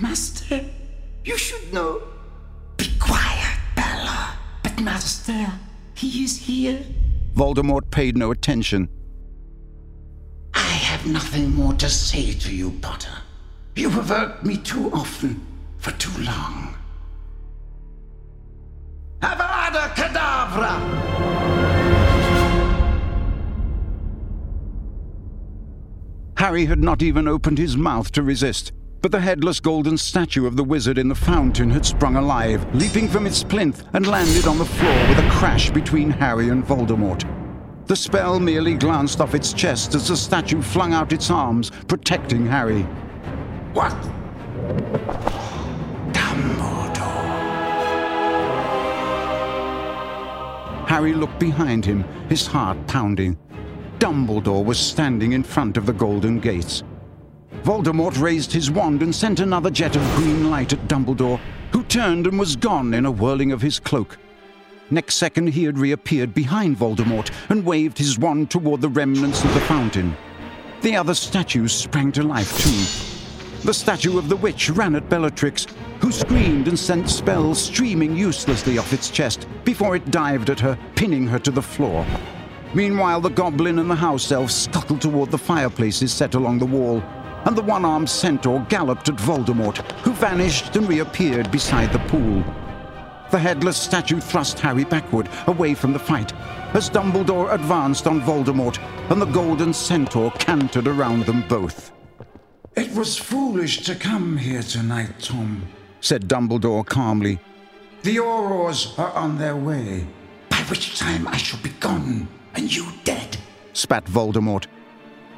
[0.00, 0.60] Master,
[1.24, 2.02] you should know.
[2.76, 4.36] Be quiet, Bella.
[4.62, 5.52] But, Master,
[5.94, 6.80] he is here.
[7.34, 8.88] Voldemort paid no attention.
[10.52, 13.18] I have nothing more to say to you, Potter.
[13.76, 15.44] You have irked me too often,
[15.78, 16.76] for too long.
[19.20, 21.04] Avada Kedavra!
[26.36, 28.72] Harry had not even opened his mouth to resist,
[29.04, 33.06] but the headless golden statue of the wizard in the fountain had sprung alive, leaping
[33.06, 37.22] from its plinth and landed on the floor with a crash between Harry and Voldemort.
[37.84, 42.46] The spell merely glanced off its chest as the statue flung out its arms, protecting
[42.46, 42.80] Harry.
[43.74, 43.92] What?
[46.14, 46.48] Dumbledore.
[50.88, 53.36] Harry looked behind him, his heart pounding.
[53.98, 56.82] Dumbledore was standing in front of the golden gates.
[57.64, 61.40] Voldemort raised his wand and sent another jet of green light at Dumbledore,
[61.72, 64.18] who turned and was gone in a whirling of his cloak.
[64.90, 69.54] Next second, he had reappeared behind Voldemort and waved his wand toward the remnants of
[69.54, 70.14] the fountain.
[70.82, 73.66] The other statues sprang to life too.
[73.66, 75.66] The statue of the witch ran at Bellatrix,
[76.00, 80.78] who screamed and sent spells streaming uselessly off its chest before it dived at her,
[80.96, 82.04] pinning her to the floor.
[82.74, 87.02] Meanwhile, the goblin and the house elf scuttled toward the fireplaces set along the wall,
[87.46, 92.42] and the one armed centaur galloped at Voldemort, who vanished and reappeared beside the pool.
[93.30, 96.32] The headless statue thrust Harry backward, away from the fight,
[96.74, 98.78] as Dumbledore advanced on Voldemort,
[99.10, 101.92] and the golden centaur cantered around them both.
[102.76, 105.62] It was foolish to come here tonight, Tom,
[106.00, 107.38] said Dumbledore calmly.
[108.02, 110.06] The Aurors are on their way,
[110.50, 113.36] by which time I shall be gone and you dead,
[113.72, 114.66] spat Voldemort.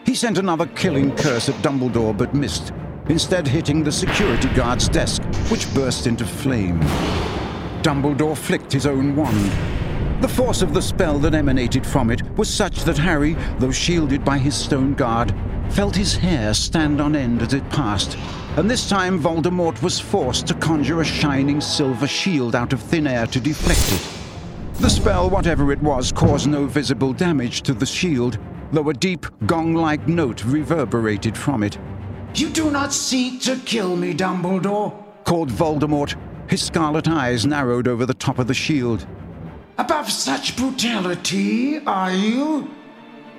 [0.06, 2.72] He sent another killing curse at Dumbledore but missed,
[3.08, 6.80] instead hitting the security guard's desk, which burst into flame.
[7.82, 9.50] Dumbledore flicked his own wand.
[10.22, 14.24] The force of the spell that emanated from it was such that Harry, though shielded
[14.24, 15.34] by his stone guard,
[15.70, 18.16] felt his hair stand on end as it passed,
[18.56, 23.08] and this time Voldemort was forced to conjure a shining silver shield out of thin
[23.08, 24.80] air to deflect it.
[24.80, 28.38] The spell, whatever it was, caused no visible damage to the shield,
[28.72, 31.78] though a deep, gong like note reverberated from it.
[32.34, 34.93] You do not seek to kill me, Dumbledore,
[35.25, 36.16] called Voldemort,
[36.50, 39.06] his scarlet eyes narrowed over the top of the shield.
[39.78, 42.71] Above such brutality, are you?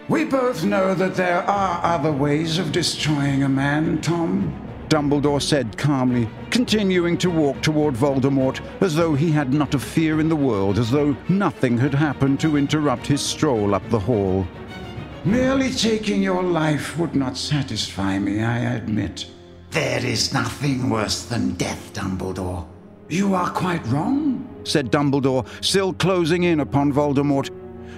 [0.10, 4.54] We both know that there are other ways of destroying a man, Tom.
[4.88, 10.22] Dumbledore said calmly, continuing to walk toward Voldemort as though he had not a fear
[10.22, 14.48] in the world, as though nothing had happened to interrupt his stroll up the hall.
[15.28, 19.26] Merely taking your life would not satisfy me, I admit.
[19.72, 22.66] There is nothing worse than death, Dumbledore.
[23.10, 27.50] You are quite wrong, said Dumbledore, still closing in upon Voldemort.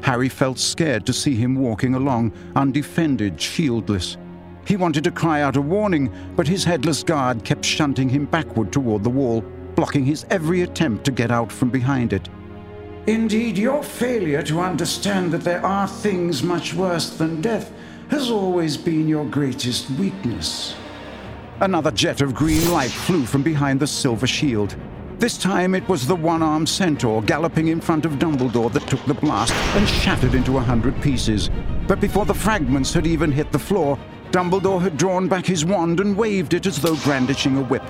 [0.04, 4.18] Harry felt scared to see him walking along, undefended, shieldless.
[4.66, 8.72] He wanted to cry out a warning, but his headless guard kept shunting him backward
[8.72, 9.42] toward the wall,
[9.76, 12.28] blocking his every attempt to get out from behind it.
[13.10, 17.72] Indeed, your failure to understand that there are things much worse than death
[18.12, 20.76] has always been your greatest weakness.
[21.60, 24.76] Another jet of green light flew from behind the silver shield.
[25.18, 29.04] This time it was the one armed centaur galloping in front of Dumbledore that took
[29.06, 31.50] the blast and shattered into a hundred pieces.
[31.88, 33.98] But before the fragments had even hit the floor,
[34.30, 37.90] Dumbledore had drawn back his wand and waved it as though brandishing a whip.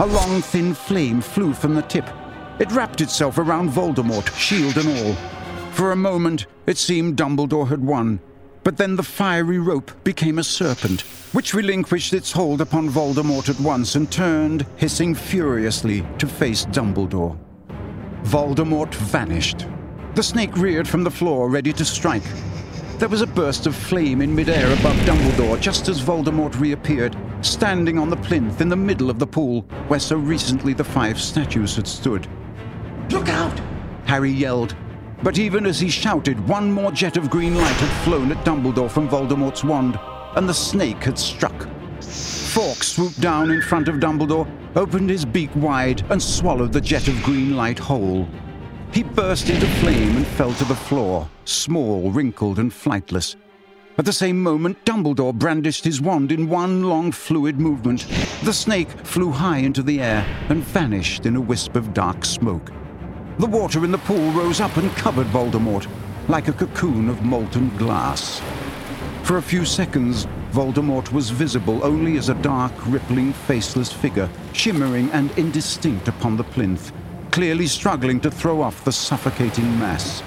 [0.00, 2.06] A long, thin flame flew from the tip.
[2.58, 5.14] It wrapped itself around Voldemort, shield and all.
[5.72, 8.20] For a moment, it seemed Dumbledore had won,
[8.62, 11.00] but then the fiery rope became a serpent,
[11.32, 17.36] which relinquished its hold upon Voldemort at once and turned, hissing furiously, to face Dumbledore.
[18.22, 19.66] Voldemort vanished.
[20.14, 22.22] The snake reared from the floor, ready to strike.
[22.98, 27.98] There was a burst of flame in midair above Dumbledore just as Voldemort reappeared, standing
[27.98, 31.74] on the plinth in the middle of the pool where so recently the five statues
[31.74, 32.28] had stood.
[33.10, 33.60] Look out!
[34.06, 34.74] Harry yelled,
[35.22, 38.90] but even as he shouted, one more jet of green light had flown at Dumbledore
[38.90, 39.98] from Voldemort's wand,
[40.36, 41.68] and the snake had struck.
[42.02, 44.46] Fawkes swooped down in front of Dumbledore,
[44.76, 48.28] opened his beak wide, and swallowed the jet of green light whole.
[48.92, 53.36] He burst into flame and fell to the floor, small, wrinkled, and flightless.
[53.96, 58.06] At the same moment, Dumbledore brandished his wand in one long fluid movement.
[58.42, 62.72] The snake flew high into the air and vanished in a wisp of dark smoke.
[63.36, 65.88] The water in the pool rose up and covered Voldemort,
[66.28, 68.40] like a cocoon of molten glass.
[69.24, 75.10] For a few seconds, Voldemort was visible only as a dark, rippling, faceless figure, shimmering
[75.10, 76.92] and indistinct upon the plinth,
[77.32, 80.22] clearly struggling to throw off the suffocating mass.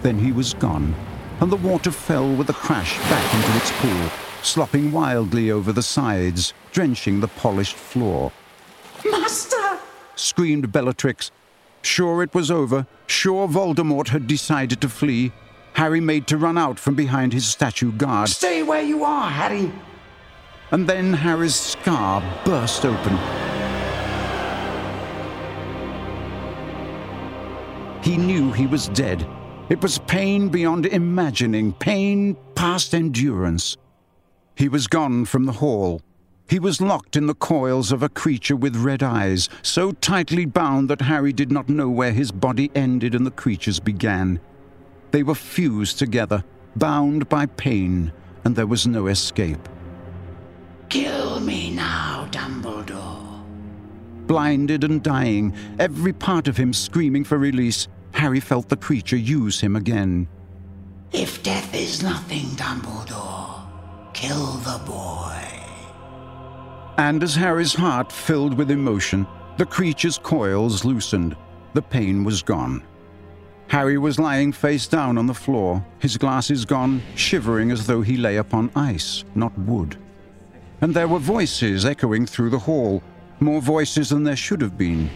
[0.00, 0.94] Then he was gone,
[1.40, 4.10] and the water fell with a crash back into its pool,
[4.42, 8.32] slopping wildly over the sides, drenching the polished floor.
[9.04, 9.78] Master!
[10.16, 11.30] screamed Bellatrix.
[11.82, 15.32] Sure it was over, sure Voldemort had decided to flee,
[15.74, 18.28] Harry made to run out from behind his statue guard.
[18.28, 19.72] Stay where you are, Harry!
[20.70, 23.18] And then Harry's scar burst open.
[28.02, 29.26] He knew he was dead.
[29.68, 33.76] It was pain beyond imagining, pain past endurance.
[34.56, 36.02] He was gone from the hall.
[36.52, 40.90] He was locked in the coils of a creature with red eyes, so tightly bound
[40.90, 44.38] that Harry did not know where his body ended and the creature's began.
[45.12, 46.44] They were fused together,
[46.76, 48.12] bound by pain,
[48.44, 49.66] and there was no escape.
[50.90, 53.42] Kill me now, Dumbledore.
[54.26, 59.58] Blinded and dying, every part of him screaming for release, Harry felt the creature use
[59.58, 60.28] him again.
[61.12, 63.64] If death is nothing, Dumbledore,
[64.12, 65.61] kill the boy.
[67.02, 69.26] And as Harry's heart filled with emotion,
[69.56, 71.36] the creature's coils loosened.
[71.74, 72.80] The pain was gone.
[73.66, 78.16] Harry was lying face down on the floor, his glasses gone, shivering as though he
[78.16, 79.96] lay upon ice, not wood.
[80.80, 83.02] And there were voices echoing through the hall,
[83.40, 85.10] more voices than there should have been.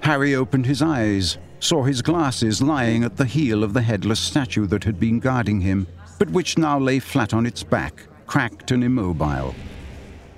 [0.00, 4.66] Harry opened his eyes, saw his glasses lying at the heel of the headless statue
[4.66, 5.86] that had been guarding him,
[6.18, 9.54] but which now lay flat on its back, cracked and immobile.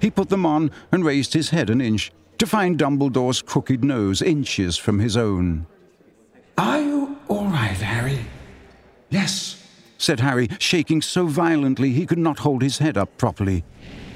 [0.01, 4.21] He put them on and raised his head an inch to find Dumbledore's crooked nose
[4.21, 5.67] inches from his own.
[6.59, 8.21] Are you all right, Harry?
[9.11, 9.63] Yes,
[9.99, 13.65] said Harry, shaking so violently he could not hold his head up properly.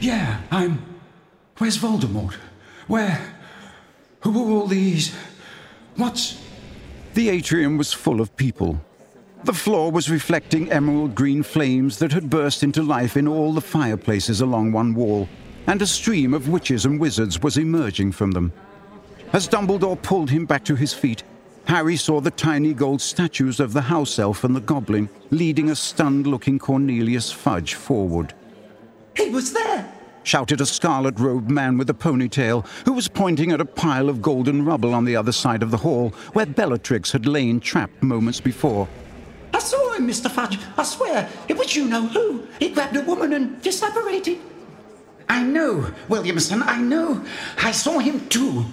[0.01, 0.83] Yeah, I'm.
[1.59, 2.35] Where's Voldemort?
[2.87, 3.35] Where?
[4.21, 5.15] Who are all these?
[5.97, 6.43] What's.
[7.15, 8.81] The atrium was full of people.
[9.45, 13.61] The floor was reflecting emerald green flames that had burst into life in all the
[13.61, 15.29] fireplaces along one wall,
[15.71, 18.53] and a stream of witches and wizards was emerging from them.
[19.33, 21.23] As Dumbledore pulled him back to his feet,
[21.67, 25.77] Harry saw the tiny gold statues of the house elf and the goblin leading a
[25.77, 28.35] stunned looking Cornelius Fudge forward.
[29.15, 29.89] He was there!
[30.25, 34.21] shouted a scarlet robed man with a ponytail who was pointing at a pile of
[34.21, 38.41] golden rubble on the other side of the hall where Bellatrix had lain trapped moments
[38.41, 38.89] before.
[39.55, 40.29] I saw him, Mr.
[40.29, 40.59] Fudge.
[40.77, 41.29] I swear.
[41.47, 42.49] It was you know who.
[42.59, 44.41] He grabbed a woman and disapparated.
[45.31, 47.25] I know, Williamson, I know.
[47.59, 48.67] I saw him too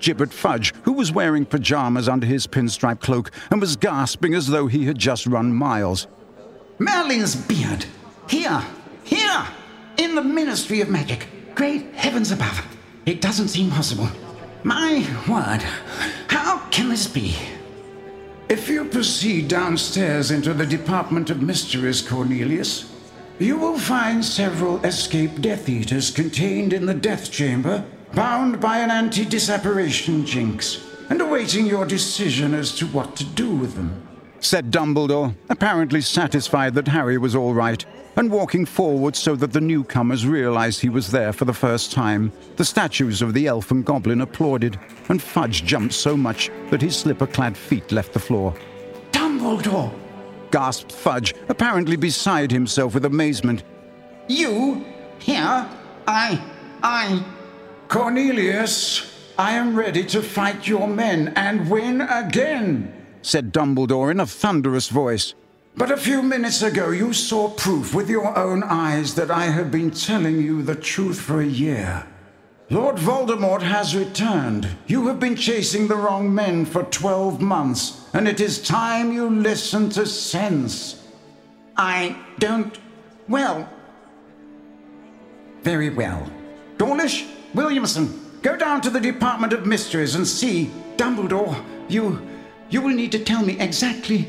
[0.00, 4.66] gibbered Fudge, who was wearing pajamas under his pinstripe cloak and was gasping as though
[4.66, 6.06] he had just run miles.
[6.78, 7.84] Merlin's beard!
[8.28, 8.64] Here!
[9.04, 9.46] Here!
[9.98, 11.28] In the Ministry of Magic!
[11.54, 12.66] Great heavens above!
[13.06, 14.08] It doesn't seem possible.
[14.64, 15.62] My word!
[16.28, 17.36] How can this be?
[18.48, 22.90] If you proceed downstairs into the Department of Mysteries, Cornelius,
[23.40, 28.90] you will find several escaped Death Eaters contained in the Death Chamber bound by an
[28.90, 34.06] anti disapparation jinx, and awaiting your decision as to what to do with them.
[34.40, 37.84] Said Dumbledore, apparently satisfied that Harry was all right,
[38.16, 42.32] and walking forward so that the newcomers realized he was there for the first time.
[42.56, 46.96] The statues of the elf and goblin applauded, and Fudge jumped so much that his
[46.96, 48.54] slipper clad feet left the floor.
[49.12, 49.99] Dumbledore!
[50.50, 53.62] Gasped Fudge, apparently beside himself with amazement.
[54.28, 54.84] You?
[55.18, 55.68] Here?
[56.06, 56.42] I.
[56.82, 57.24] I.
[57.88, 62.92] Cornelius, I am ready to fight your men and win again,
[63.22, 65.34] said Dumbledore in a thunderous voice.
[65.76, 69.70] But a few minutes ago you saw proof with your own eyes that I have
[69.70, 72.06] been telling you the truth for a year.
[72.72, 74.68] Lord Voldemort has returned.
[74.86, 79.28] You have been chasing the wrong men for twelve months, and it is time you
[79.28, 81.04] listen to sense.
[81.76, 82.78] I don't.
[83.28, 83.68] Well.
[85.62, 86.30] Very well.
[86.78, 90.70] Dawlish, Williamson, go down to the Department of Mysteries and see.
[90.96, 92.22] Dumbledore, you.
[92.68, 94.28] you will need to tell me exactly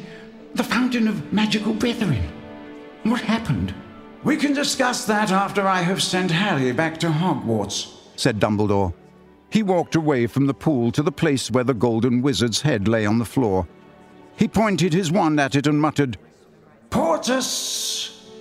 [0.56, 2.18] the Fountain of Magical Brethren.
[3.04, 3.74] What happened?
[4.24, 8.94] We can discuss that after I have sent Harry back to Hogwarts, said Dumbledore.
[9.50, 13.06] He walked away from the pool to the place where the golden wizard's head lay
[13.06, 13.68] on the floor.
[14.38, 16.18] He pointed his wand at it and muttered,
[16.90, 18.32] Portus!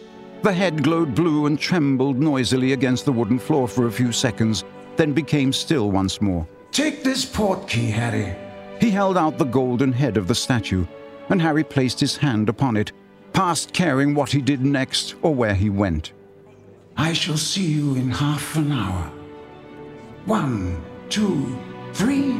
[0.42, 4.64] The head glowed blue and trembled noisily against the wooden floor for a few seconds,
[4.96, 6.46] then became still once more.
[6.72, 8.36] Take this portkey, Harry.
[8.80, 10.86] He held out the golden head of the statue,
[11.28, 12.92] and Harry placed his hand upon it,
[13.32, 16.12] past caring what he did next or where he went.
[16.96, 19.10] I shall see you in half an hour.
[20.30, 21.58] One, two,
[21.92, 22.38] three.